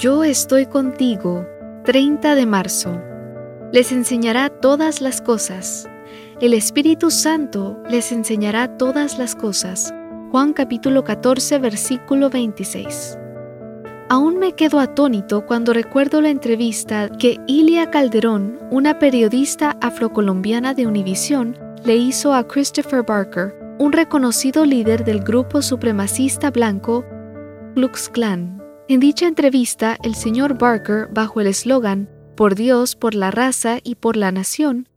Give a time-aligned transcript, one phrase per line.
[0.00, 1.46] Yo estoy contigo,
[1.84, 2.98] 30 de marzo.
[3.70, 5.90] Les enseñará todas las cosas.
[6.40, 9.92] El Espíritu Santo les enseñará todas las cosas.
[10.30, 13.18] Juan capítulo 14, versículo 26.
[14.08, 20.86] Aún me quedo atónito cuando recuerdo la entrevista que Ilia Calderón, una periodista afrocolombiana de
[20.86, 27.04] Univisión, le hizo a Christopher Barker, un reconocido líder del grupo supremacista blanco
[27.74, 28.59] Klux Klan.
[28.90, 33.94] En dicha entrevista, el señor Barker, bajo el eslogan Por Dios, por la raza y
[33.94, 34.88] por la nación,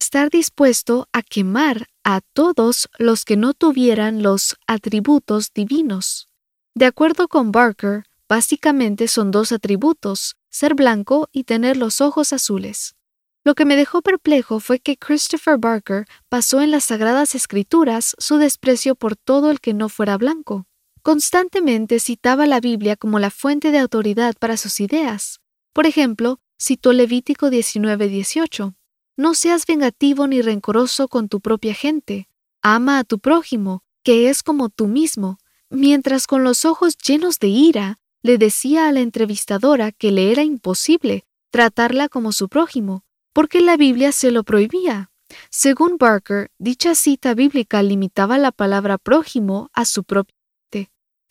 [0.00, 6.28] estar dispuesto a quemar a todos los que no tuvieran los atributos divinos.
[6.74, 12.96] De acuerdo con Barker, básicamente son dos atributos, ser blanco y tener los ojos azules.
[13.44, 18.38] Lo que me dejó perplejo fue que Christopher Barker pasó en las Sagradas Escrituras su
[18.38, 20.66] desprecio por todo el que no fuera blanco.
[21.04, 25.42] Constantemente citaba la Biblia como la fuente de autoridad para sus ideas.
[25.74, 28.74] Por ejemplo, citó Levítico 19:18.
[29.18, 32.30] No seas vengativo ni rencoroso con tu propia gente.
[32.62, 35.36] Ama a tu prójimo, que es como tú mismo.
[35.68, 40.42] Mientras con los ojos llenos de ira, le decía a la entrevistadora que le era
[40.42, 45.10] imposible tratarla como su prójimo, porque la Biblia se lo prohibía.
[45.50, 50.34] Según Barker, dicha cita bíblica limitaba la palabra prójimo a su propia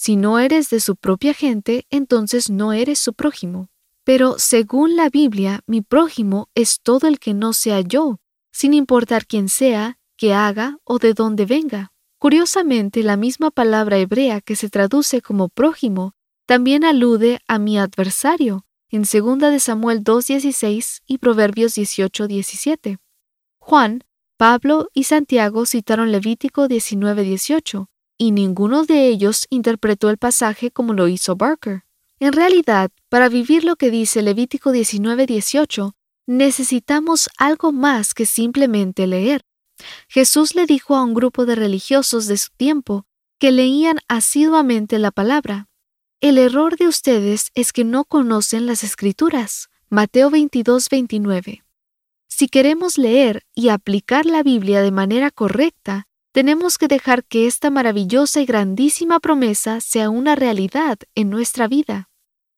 [0.00, 3.68] si no eres de su propia gente, entonces no eres su prójimo.
[4.02, 8.16] Pero según la Biblia, mi prójimo es todo el que no sea yo,
[8.50, 11.92] sin importar quién sea, qué haga o de dónde venga.
[12.18, 16.14] Curiosamente, la misma palabra hebrea que se traduce como prójimo
[16.46, 22.96] también alude a mi adversario en 2 de Samuel 2.16 y Proverbios 18.17.
[23.58, 24.04] Juan,
[24.38, 27.86] Pablo y Santiago citaron Levítico 19.18,
[28.20, 31.84] y ninguno de ellos interpretó el pasaje como lo hizo Barker.
[32.18, 35.94] En realidad, para vivir lo que dice Levítico 19:18,
[36.26, 39.40] necesitamos algo más que simplemente leer.
[40.06, 43.06] Jesús le dijo a un grupo de religiosos de su tiempo
[43.38, 45.70] que leían asiduamente la palabra.
[46.20, 49.70] El error de ustedes es que no conocen las escrituras.
[49.88, 51.62] Mateo 22:29.
[52.28, 57.70] Si queremos leer y aplicar la Biblia de manera correcta, tenemos que dejar que esta
[57.70, 62.08] maravillosa y grandísima promesa sea una realidad en nuestra vida.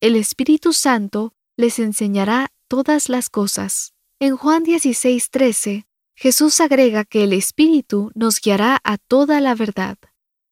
[0.00, 3.92] El Espíritu Santo les enseñará todas las cosas.
[4.18, 5.86] En Juan 16:13,
[6.16, 9.98] Jesús agrega que el Espíritu nos guiará a toda la verdad.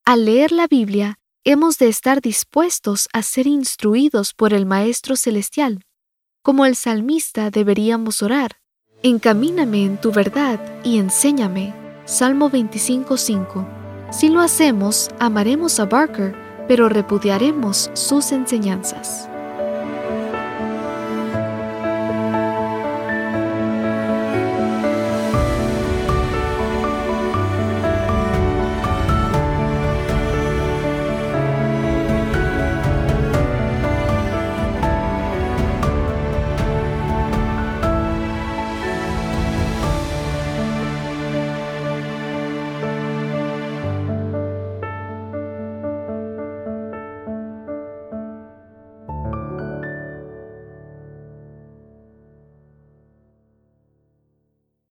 [0.04, 5.84] Al leer la Biblia, hemos de estar dispuestos a ser instruidos por el Maestro Celestial.
[6.42, 8.60] Como el salmista deberíamos orar,
[9.02, 11.72] Encamíname en tu verdad y enséñame
[12.08, 13.66] Salmo 25.5.
[14.10, 16.34] Si lo hacemos, amaremos a Barker,
[16.66, 19.28] pero repudiaremos sus enseñanzas.